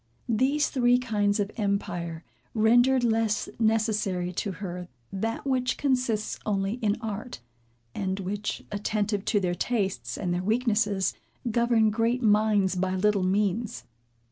[0.29, 2.23] These three kinds of empire
[2.55, 7.39] rendered less necessary to her that which consists only in art;
[7.93, 11.13] and which, attentive to their tastes and their weaknesses,
[11.51, 13.83] govern great minds by little means.